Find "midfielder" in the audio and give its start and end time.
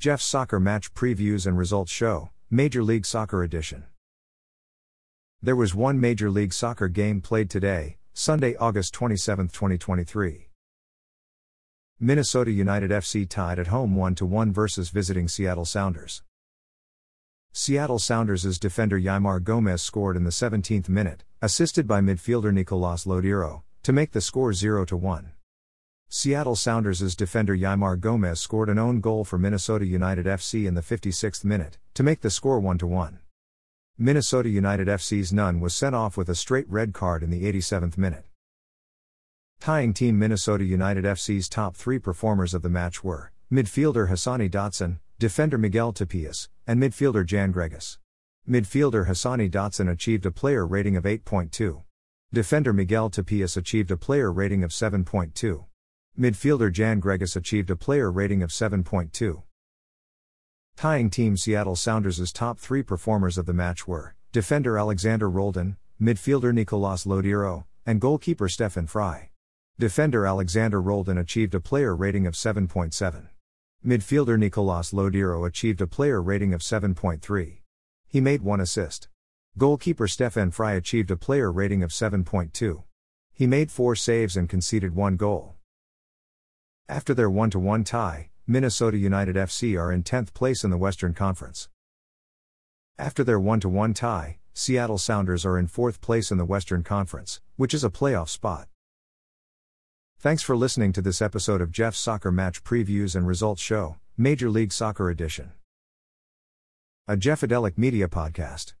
22.00-22.54, 43.52-44.08, 46.82-47.26, 48.48-49.08, 56.18-56.72, 66.00-66.52, 73.86-74.36